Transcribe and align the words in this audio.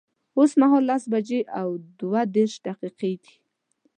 اوس 0.37 0.51
مهال 0.61 0.83
لس 0.89 1.03
بجي 1.11 1.41
او 1.59 1.69
دوه 1.99 2.21
دیرش 2.33 2.55
دقیقی 2.67 3.13
دی 3.23 3.33